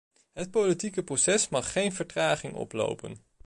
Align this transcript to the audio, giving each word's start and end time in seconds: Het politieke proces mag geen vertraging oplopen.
Het 0.33 0.51
politieke 0.51 1.03
proces 1.03 1.49
mag 1.49 1.71
geen 1.71 1.93
vertraging 1.93 2.53
oplopen. 2.53 3.17